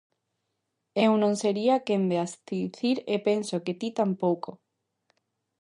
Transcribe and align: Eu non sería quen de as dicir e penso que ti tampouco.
Eu 1.05 1.11
non 1.21 1.33
sería 1.41 1.75
quen 1.87 2.01
de 2.09 2.17
as 2.25 2.31
dicir 2.49 2.97
e 3.13 3.15
penso 3.27 3.55
que 3.65 3.77
ti 3.79 3.89
tampouco. 3.99 4.51